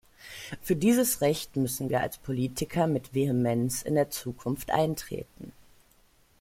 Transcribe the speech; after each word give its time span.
Für 0.63 0.75
dieses 0.75 1.21
Recht 1.21 1.55
müssen 1.57 1.89
wir 1.91 2.01
als 2.01 2.17
Politiker 2.17 2.87
mit 2.87 3.13
Vehemenz 3.13 3.83
in 3.83 3.93
der 3.93 4.09
Zukunft 4.09 4.71
eintreten. 4.71 5.51